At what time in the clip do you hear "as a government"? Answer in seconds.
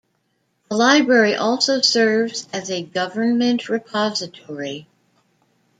2.51-3.69